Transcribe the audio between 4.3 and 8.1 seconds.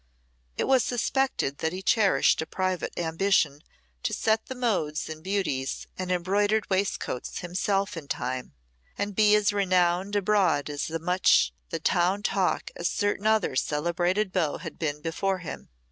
the modes in beauties and embroidered waistcoats himself in